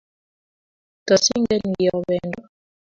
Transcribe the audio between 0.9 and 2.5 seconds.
Tos, ingen iyoo bendo?